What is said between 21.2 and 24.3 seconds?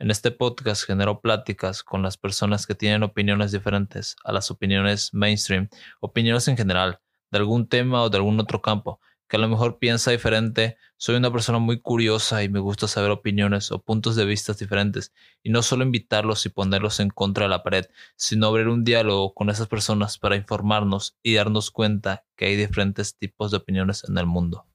y darnos cuenta que hay diferentes tipos de opiniones en el